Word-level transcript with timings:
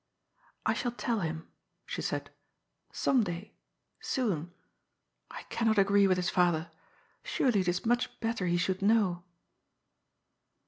"I 0.65 0.73
shall 0.73 0.93
tell 0.93 1.19
him," 1.19 1.47
she 1.85 2.01
said," 2.01 2.31
some 3.05 3.23
day. 3.23 3.53
Soon. 3.99 4.51
I 5.29 5.43
can 5.49 5.67
not 5.67 5.77
agree 5.77 6.07
with 6.07 6.17
his 6.17 6.31
father. 6.31 6.71
Surely 7.23 7.59
it 7.59 7.67
is 7.67 7.85
much 7.85 8.19
better 8.19 8.47
he 8.47 8.57
should 8.57 8.81
know." 8.81 9.21